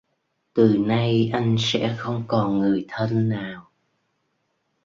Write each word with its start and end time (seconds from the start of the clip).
Từ 0.53 0.77
nay 0.79 1.29
anh 1.33 1.55
sẽ 1.59 1.95
không 1.97 2.23
còn 2.27 2.59
người 2.59 2.85
thân 2.89 3.29
nào 3.29 3.69